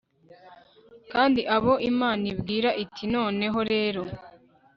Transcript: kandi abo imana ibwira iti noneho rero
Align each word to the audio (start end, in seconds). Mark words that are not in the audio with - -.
kandi 1.11 1.41
abo 1.55 1.73
imana 1.91 2.23
ibwira 2.33 2.69
iti 2.83 3.03
noneho 3.15 3.59
rero 3.71 4.01